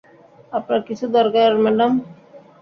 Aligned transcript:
আপনার 0.53 0.81
কিছু 0.87 1.05
দরকার, 1.17 1.49
ম্যাডাম? 1.63 1.91